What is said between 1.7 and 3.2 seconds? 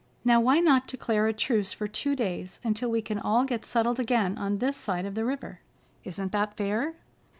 for two days until we can